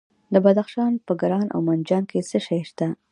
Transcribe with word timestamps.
د 0.33 0.35
بدخشان 0.45 0.93
په 1.07 1.13
کران 1.21 1.47
او 1.55 1.59
منجان 1.69 2.03
کې 2.09 2.19
څه 2.29 2.37
شی 2.45 2.59
شته؟ 2.69 2.87